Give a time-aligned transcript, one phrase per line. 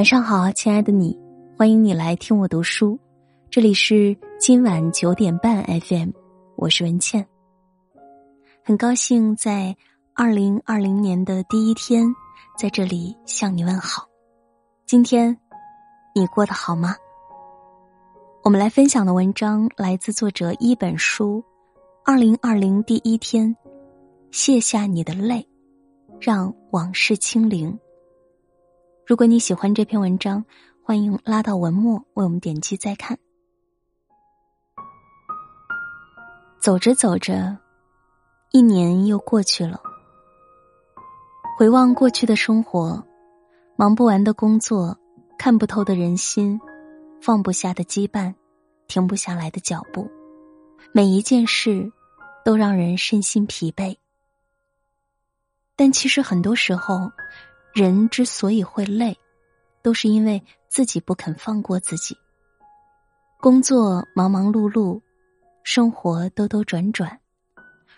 [0.00, 1.14] 晚上好，亲爱的你，
[1.58, 2.98] 欢迎你来听我读书。
[3.50, 6.08] 这里是今晚九点半 FM，
[6.56, 7.26] 我是文倩。
[8.64, 9.76] 很高兴在
[10.14, 12.06] 二零二零年的第一天，
[12.56, 14.08] 在这里向你问好。
[14.86, 15.36] 今天
[16.14, 16.96] 你过得好吗？
[18.42, 21.44] 我们来分享的文章来自作者一本书。
[22.06, 23.54] 二零二零第一天，
[24.30, 25.46] 卸下你的泪，
[26.18, 27.78] 让往事清零。
[29.10, 30.44] 如果你喜欢这篇文章，
[30.84, 33.18] 欢迎拉到文末为我们点击再看。
[36.60, 37.58] 走着走着，
[38.52, 39.80] 一年又过去了。
[41.58, 43.04] 回望过去的生活，
[43.74, 44.96] 忙不完的工作，
[45.36, 46.60] 看不透的人心，
[47.20, 48.32] 放不下的羁绊，
[48.86, 50.08] 停不下来的脚步，
[50.92, 51.90] 每一件事
[52.44, 53.96] 都让人身心疲惫。
[55.74, 57.10] 但其实很多时候，
[57.72, 59.16] 人之所以会累，
[59.82, 62.16] 都是因为自己不肯放过自己。
[63.40, 65.00] 工作忙忙碌碌，
[65.62, 67.18] 生活兜兜转转，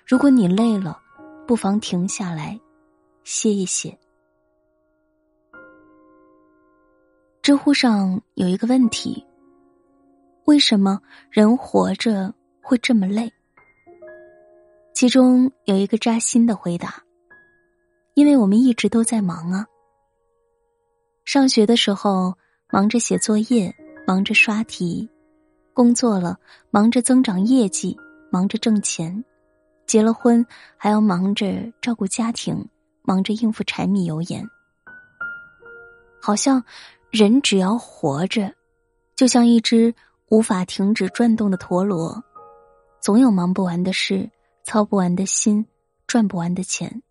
[0.07, 1.01] 如果你累了，
[1.47, 2.61] 不妨停下来。
[3.25, 3.97] 歇一歇。
[7.41, 9.25] 知乎上有一个问题：
[10.45, 13.33] 为什么人活着会这么累？
[14.93, 17.03] 其中有一个扎心的回答：
[18.15, 19.67] 因为我们一直都在忙啊。
[21.25, 22.35] 上学的时候
[22.71, 23.75] 忙着写作业，
[24.07, 25.09] 忙着刷题；
[25.73, 26.39] 工作了
[26.71, 27.97] 忙着增长业绩，
[28.31, 29.23] 忙着挣钱；
[29.87, 30.45] 结了婚
[30.77, 32.69] 还要忙着照顾家庭。
[33.05, 34.49] 忙着应付柴米油盐，
[36.21, 36.65] 好像
[37.11, 38.55] 人只要活着，
[39.17, 39.93] 就像一只
[40.29, 42.23] 无法停止转动的陀螺，
[43.01, 44.31] 总有忙不完的事，
[44.63, 45.67] 操不完的心，
[46.07, 47.03] 赚不完的钱。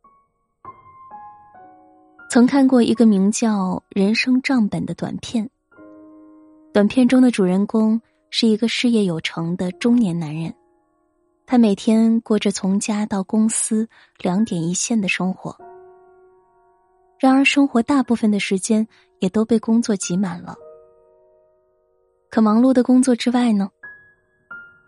[2.32, 3.50] 曾看过一个名叫
[3.90, 5.50] 《人生账本》的短片，
[6.72, 10.54] 短片中的主人公是一个事业有成的中年男人，
[11.46, 13.86] 他每天过着从家到公司
[14.18, 15.54] 两点一线的生活。
[17.20, 18.88] 然而，生活大部分的时间
[19.20, 20.56] 也都被工作挤满了。
[22.30, 23.70] 可忙碌的工作之外呢？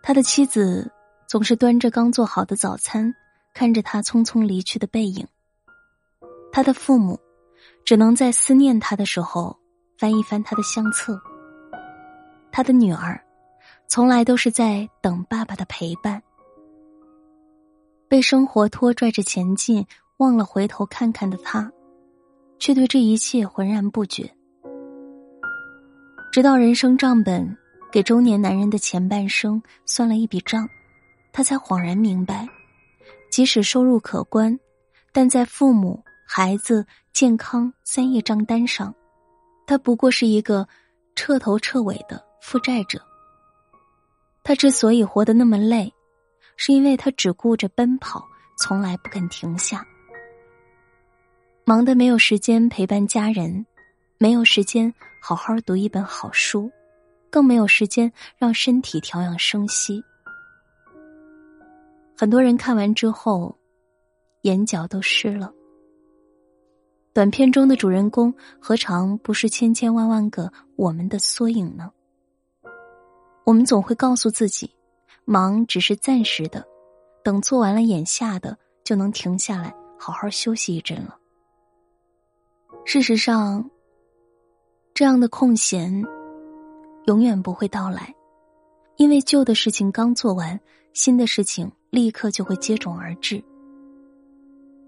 [0.02, 0.90] 他的妻子
[1.28, 3.14] 总是端着刚做好的早餐，
[3.52, 5.28] 看着他匆匆离去的背影。
[6.50, 7.20] 他的父母
[7.84, 9.56] 只能在思念他的时候
[9.98, 11.20] 翻一翻他的相册。
[12.50, 13.20] 他的女儿
[13.88, 16.22] 从来都是在等爸爸的陪伴。
[18.08, 19.84] 被生活拖拽着前进，
[20.18, 21.70] 忘了回头看看的他。
[22.60, 24.32] 却对这一切浑然不觉，
[26.32, 27.54] 直到人生账本
[27.92, 30.66] 给中年男人的前半生算了一笔账，
[31.32, 32.48] 他才恍然明白，
[33.30, 34.58] 即使收入可观，
[35.12, 38.92] 但在父母、孩子、健康三页账单上，
[39.68, 40.66] 他不过是一个
[41.14, 43.00] 彻头彻尾的负债者。
[44.42, 45.94] 他之所以活得那么累，
[46.56, 48.26] 是因为他只顾着奔跑，
[48.58, 49.86] 从来不肯停下。
[51.64, 53.64] 忙得没有时间陪伴家人，
[54.18, 54.92] 没有时间
[55.22, 56.68] 好好读一本好书，
[57.30, 60.02] 更没有时间让身体调养生息。
[62.18, 63.56] 很多人看完之后，
[64.42, 65.52] 眼角都湿了。
[67.14, 71.88] 短片中的主人公何尝不是千千万万个我们的缩影呢？
[73.44, 74.68] 我们总会告诉自己，
[75.24, 76.66] 忙只是暂时的，
[77.22, 81.16] 等做完了眼下的，就能停下来好好休息一阵了。
[82.84, 83.70] 事实上，
[84.92, 86.02] 这样的空闲
[87.06, 88.12] 永远不会到来，
[88.96, 90.58] 因为旧的事情刚做完，
[90.92, 93.40] 新的事情立刻就会接踵而至。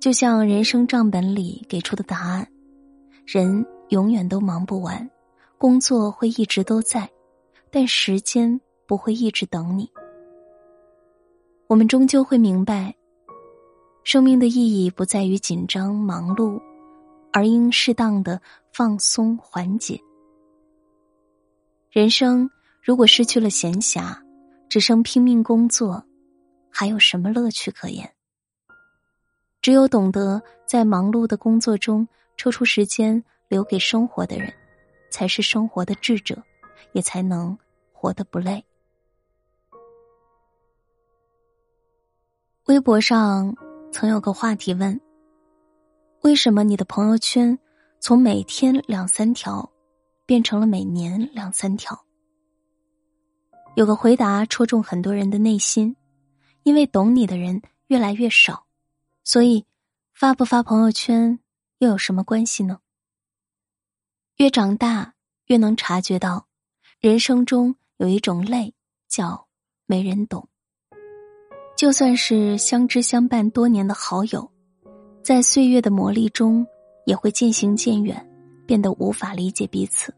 [0.06, 2.46] 就像人生账本里给出的答案：
[3.26, 5.10] 人永远都忙不完，
[5.58, 7.10] 工作会一直都在，
[7.72, 9.90] 但时间不会一直等你。
[11.66, 12.94] 我们终究会明白，
[14.04, 16.56] 生命的意义不在于紧张忙碌。
[17.32, 18.40] 而应适当的
[18.72, 20.00] 放松缓解。
[21.90, 22.48] 人生
[22.80, 24.16] 如果失去了闲暇，
[24.68, 26.00] 只剩拼命工作，
[26.70, 28.08] 还有什么乐趣可言？
[29.66, 34.54] 只有懂得在忙碌的工作中抽出时间留给生活的人，
[35.10, 36.40] 才是生活的智者，
[36.92, 37.58] 也才能
[37.92, 38.64] 活得不累。
[42.66, 43.56] 微博上
[43.90, 45.00] 曾有个话题问。
[46.20, 47.58] 为什么你的朋友圈
[47.98, 49.68] 从每天两三条
[50.24, 52.00] 变成了每年两三条？
[53.74, 55.96] 有个回答戳中很多人的内心，
[56.62, 58.64] 因为懂你的人越来越少，
[59.26, 59.66] 所以
[60.14, 61.40] 发不发朋友圈
[61.78, 62.78] 又有什么关系呢？
[64.36, 65.14] 越长大，
[65.46, 66.46] 越能察觉到，
[67.00, 68.72] 人生中有一种累，
[69.08, 69.48] 叫
[69.84, 70.48] 没人懂。
[71.76, 74.48] 就算是相知相伴多年的好友，
[75.24, 76.64] 在岁月的磨砺中，
[77.04, 78.24] 也会渐行渐远，
[78.64, 80.14] 变得无法理解彼此。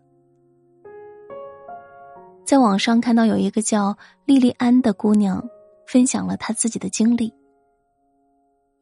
[2.44, 3.96] 在网上看到有一个叫
[4.26, 5.42] 莉莉安的姑娘，
[5.86, 7.32] 分享了她自己的经历。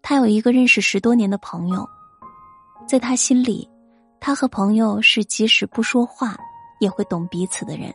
[0.08, 1.84] 他有一个认识十多年的朋友，
[2.86, 3.68] 在他心里。
[4.20, 6.36] 他和朋友是即使不说话
[6.78, 7.92] 也会懂彼此的人。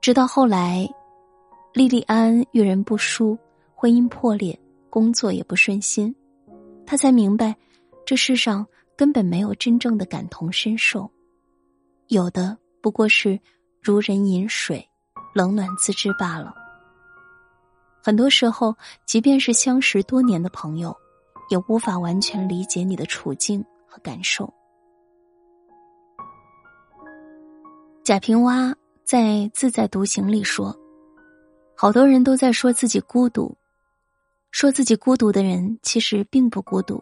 [0.00, 0.88] 直到后来，
[1.74, 3.38] 莉莉安遇人不淑，
[3.74, 6.14] 婚姻破裂，工作也不顺心，
[6.86, 7.54] 他才明白，
[8.06, 8.66] 这世上
[8.96, 11.10] 根本没有真正的感同身受，
[12.08, 13.38] 有的不过是
[13.82, 14.88] 如人饮水，
[15.34, 16.63] 冷暖自知罢了。
[18.04, 20.94] 很多时候，即便是相识多年的朋友，
[21.48, 23.64] 也无法完全理解你的处境。
[23.94, 24.52] 和感受。
[28.02, 28.74] 贾平凹
[29.04, 29.20] 在
[29.54, 30.76] 《自在独行》里说
[31.78, 33.56] ：“好多人都在说自己孤独，
[34.50, 37.00] 说自己孤独的人其实并不孤独。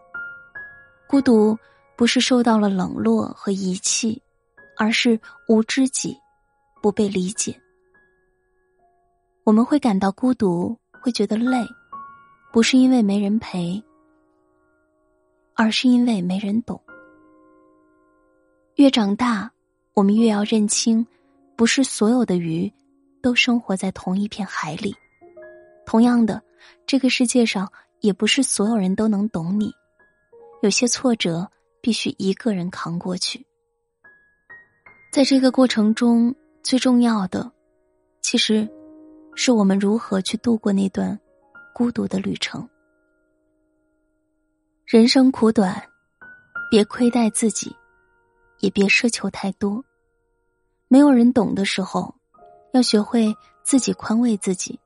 [1.09, 1.57] 孤独
[1.97, 4.23] 不是受到了冷落和遗弃，
[4.77, 6.15] 而是无知己，
[6.83, 7.59] 不被理解。
[9.45, 11.67] 我们会感到孤独，会觉得累，
[12.53, 13.83] 不是因为没人陪。”
[15.55, 16.81] 而是因为没人懂。
[18.77, 19.53] 越长大，
[19.93, 21.07] 我们越要认清，
[21.55, 22.73] 不是所有的鱼
[23.21, 24.95] 都生活在同一片海里。
[25.85, 26.43] 同样的，
[26.87, 27.71] 这个世界上
[28.01, 29.71] 也不是所有人都能懂你。
[30.63, 31.49] 有些挫折
[31.83, 33.45] 必须一个人扛过去。
[35.13, 37.53] 在这个过程中，最重要的，
[38.23, 38.67] 其实
[39.35, 41.19] 是我们如何去度过那段
[41.75, 42.69] 孤独的旅程。
[44.85, 45.83] 人生苦短，
[46.71, 47.75] 别亏待自己，
[48.61, 49.83] 也别奢求太多。
[50.89, 52.15] 没有人懂的时候，
[52.73, 53.35] 要学会
[53.65, 54.79] 自己宽慰自己；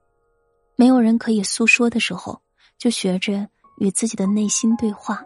[0.77, 2.41] 没有人可以诉说的时候，
[2.79, 3.49] 就学着
[3.79, 5.25] 与自己的内心对话。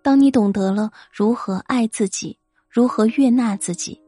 [0.00, 2.38] 当你懂得了如何爱自己，
[2.70, 4.00] 如何悦纳自己，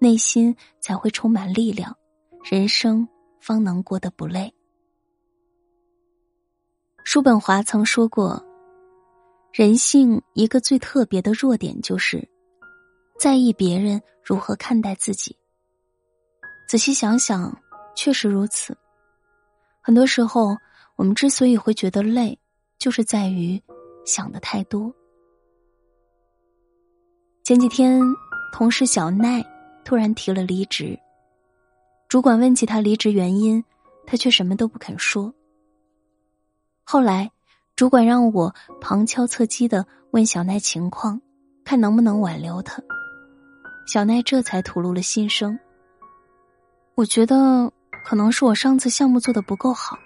[0.00, 1.96] 内心才会充满力量，
[2.42, 3.08] 人生
[3.46, 4.52] 方能过得不累。
[7.04, 8.44] 叔本华曾说过。
[9.52, 12.28] 人性一个最特别的弱点，就是
[13.18, 15.34] 在意别人如何看待自己。
[16.68, 17.56] 仔细想想，
[17.94, 18.76] 确实如此。
[19.80, 20.54] 很多时候，
[20.96, 22.38] 我们之所以会觉得累，
[22.78, 23.58] 就是在于
[24.04, 24.92] 想的太多。
[27.44, 28.02] 前几天，
[28.52, 29.42] 同事小奈
[29.86, 30.98] 突然提了离职，
[32.16, 33.62] 主管问起他离职原因，
[34.06, 35.34] 他却什么都不肯说。
[36.82, 37.30] 后来。
[37.74, 41.20] 主管让我旁敲侧击的问小奈情况，
[41.62, 42.82] 看能不能挽留他。
[43.86, 45.58] 小奈这才吐露了心声。
[46.94, 47.70] 我觉得
[48.02, 49.98] 可能是我上次项目做的不够好，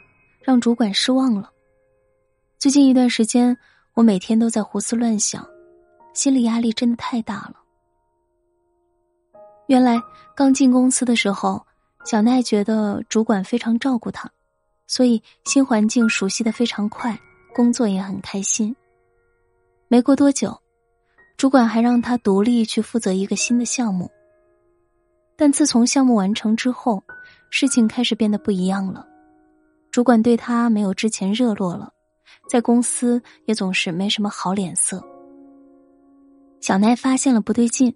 [0.43, 1.49] 让主管失望了。
[2.59, 3.57] 最近一段时间，
[3.95, 5.47] 我每天都在胡思乱想，
[6.13, 7.55] 心理压力真的太大了。
[9.69, 10.03] 原来
[10.35, 11.65] 刚进公司的时候，
[12.05, 14.31] 小奈觉得主管非常照顾他，
[14.87, 17.19] 所以新环境熟悉的非常快。
[17.53, 18.75] 工作也很开心。
[19.89, 20.57] 没过多久，
[21.37, 24.09] 主管还让他独立去负责一个新的项目。
[25.37, 27.03] 但自从项目完成之后，
[27.51, 29.05] 事情开始变得不一样了。
[29.91, 31.93] 主管对他没有之前热络了，
[32.49, 35.05] 在公司也总是没什么好脸色。
[36.61, 37.93] 小奈发现了不对劲，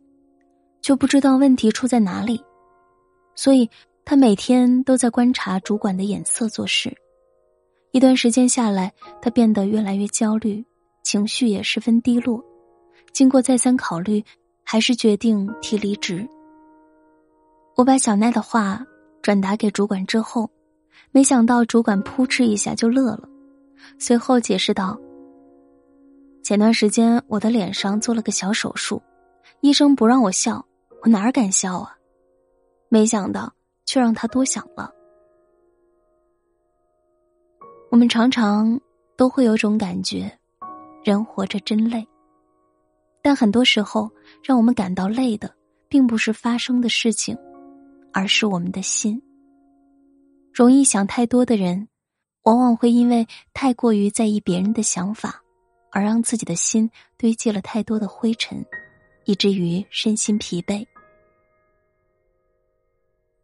[0.83, 2.43] 就不知道问题出在哪里，
[3.37, 3.71] 所以
[4.05, 6.95] 他每天都在观察主管的眼色做事。
[7.93, 8.93] 一段时间下来，
[9.23, 10.65] 他变得越来越焦虑，
[11.03, 12.45] 情绪也十分低落。
[13.13, 14.23] 经过再三考虑，
[14.65, 16.27] 还是决定提离职。
[17.77, 18.85] 我把小奈的话
[19.23, 20.51] 转达给主管之后，
[21.11, 23.29] 没想到主管扑哧一下就乐了，
[23.99, 24.99] 随后解释道
[26.45, 29.01] ：“前段时间我的脸上做了个小手术，
[29.61, 30.65] 医生不让我笑，
[31.03, 31.97] 我哪敢笑啊？
[32.89, 33.53] 没想到
[33.85, 34.93] 却让他多想了。”
[37.91, 38.81] 我们常常
[39.17, 40.39] 都会有种感觉，
[41.05, 42.07] 人活着真累。
[43.23, 44.11] 但很多时候，
[44.43, 45.55] 让我们感到累的，
[45.89, 47.39] 并不是发生的事情，
[48.13, 49.23] 而是我们的心。
[50.53, 51.89] 容易想太多的人，
[52.43, 55.43] 往往会因为太过于在意别人的想法，
[55.91, 58.65] 而让自己的心堆积了太多的灰尘，
[59.25, 60.87] 以至于身心疲惫。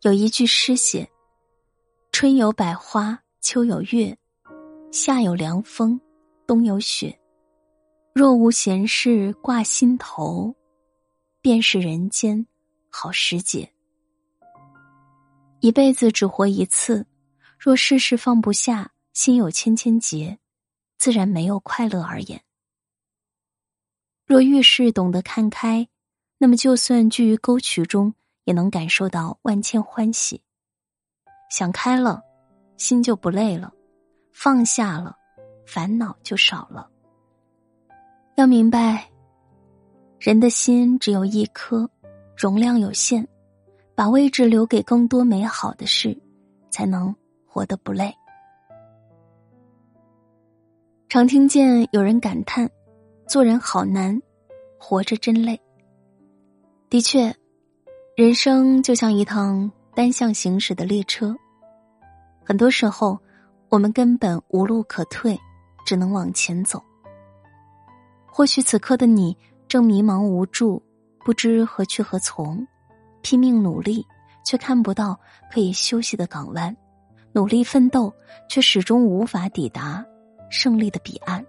[0.02, 1.06] 有一句诗写
[2.10, 4.16] ：“春有百花，秋有月。”
[4.90, 6.00] 夏有凉风，
[6.46, 7.16] 冬有雪。
[8.14, 10.54] 若无闲事挂心头，
[11.42, 12.46] 便是人间
[12.88, 13.70] 好时节。
[15.60, 17.06] 一辈子只活一次，
[17.58, 20.38] 若事事放不下，心有千千结，
[20.96, 22.42] 自然没有快乐而言。
[24.24, 25.86] 若遇事懂得看开，
[26.38, 28.14] 那么就算居于沟渠中，
[28.50, 30.42] 也能感受到万千欢喜。
[31.52, 32.20] 想开了，
[32.76, 33.70] 心就不累了；
[34.32, 35.16] 放下了，
[35.64, 36.90] 烦恼就少了。
[38.34, 39.08] 要明白，
[40.18, 41.88] 人的心只有一颗，
[42.36, 43.24] 容量有限。
[43.94, 46.18] 把位置留给更多美好的事，
[46.70, 47.14] 才能
[47.46, 48.12] 活得不累。
[51.08, 52.68] 常听见有人感叹
[53.28, 54.20] ：“做人好难，
[54.78, 55.60] 活着真累。”
[56.88, 57.32] 的确，
[58.20, 61.34] 人生就像一趟单向行驶的列车，
[62.44, 63.18] 很多时候
[63.70, 65.40] 我们根本无路可退，
[65.86, 66.84] 只能往前走。
[68.26, 69.34] 或许此刻的你
[69.66, 70.82] 正迷茫无助，
[71.24, 72.62] 不知何去何从。
[73.22, 74.06] 拼命努力，
[74.44, 75.18] 却看不到
[75.50, 76.70] 可以休息的港湾；
[77.32, 78.12] 努力奋斗，
[78.50, 80.04] 却始终无法抵达
[80.50, 81.42] 胜利的彼岸。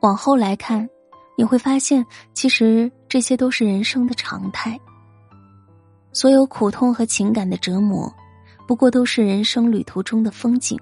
[0.00, 0.86] 往后来看，
[1.34, 2.04] 你会发现，
[2.34, 4.78] 其实这些都是人生的常态。
[6.12, 8.12] 所有苦痛和情感的折磨，
[8.66, 10.78] 不过都是人生旅途中的风景。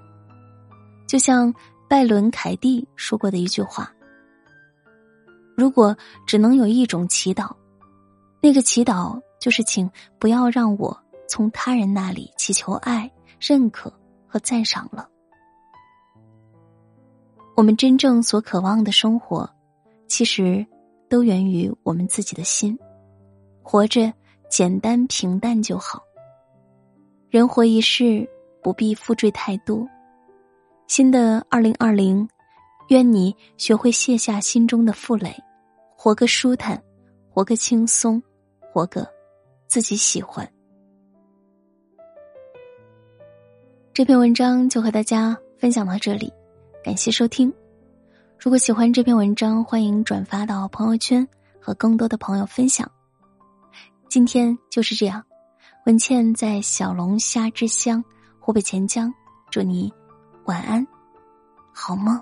[1.07, 1.53] 就像
[1.87, 3.91] 拜伦·凯蒂说过的一句话
[5.55, 7.51] ：“如果只能有一种祈祷。”
[8.41, 9.89] 那个祈祷就是，请
[10.19, 10.95] 不要让我
[11.27, 13.91] 从他人那里祈求爱、认可
[14.27, 15.09] 和赞赏了。
[17.55, 19.49] 我们真正所渴望的生活，
[20.07, 20.65] 其实
[21.09, 22.77] 都源于我们自己的心。
[23.63, 24.13] 活着
[24.49, 26.01] 简单平淡就好。
[27.29, 28.27] 人活一世，
[28.61, 29.87] 不必负坠太多。
[30.87, 32.27] 新的二零二零，
[32.89, 35.35] 愿你学会卸下心中的负累，
[35.97, 36.81] 活个舒坦，
[37.29, 38.21] 活个轻松。
[38.71, 39.07] 活个
[39.67, 40.45] 自己喜欢。
[43.93, 46.29] 这篇文章就和大家分享到这里，
[46.83, 47.51] 感谢收听。
[48.39, 51.27] 如果喜欢这篇文章，欢迎转发到朋友圈，
[51.59, 52.89] 和更多的朋友分享。
[54.07, 55.23] 今天就是这样，
[55.85, 58.03] 文倩在小龙虾之乡
[58.39, 59.11] 湖北潜江，
[59.49, 59.91] 祝你
[60.45, 60.85] 晚安，
[61.73, 62.21] 好梦。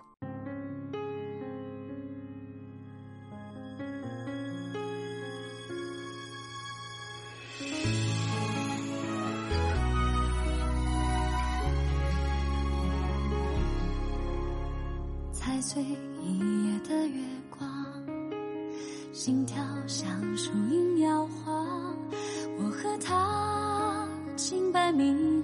[23.05, 24.07] 他
[24.37, 25.43] 清白明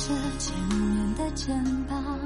[0.00, 2.19] 着千年的肩膀，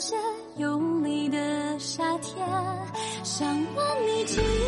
[0.00, 0.16] 感谢
[0.56, 2.48] 有你的夏天，
[3.22, 4.59] 想问你。